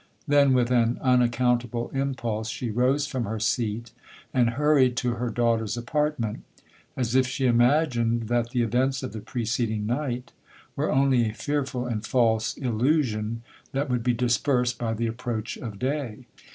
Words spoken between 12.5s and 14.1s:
illusion that would